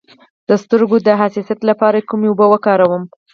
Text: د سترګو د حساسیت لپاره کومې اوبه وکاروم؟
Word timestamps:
د 0.47 0.49
سترګو 0.63 0.95
د 1.07 1.09
حساسیت 1.21 1.59
لپاره 1.69 2.05
کومې 2.09 2.27
اوبه 2.29 2.45
وکاروم؟ 2.49 3.03